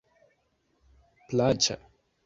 plaĉa 1.29 1.81